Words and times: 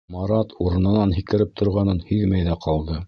Марат 0.13 0.53
урынынан 0.63 1.13
һикереп 1.17 1.53
торғанын 1.61 2.01
һиҙмәй 2.09 2.49
ҙә 2.49 2.57
ҡалды. 2.67 2.99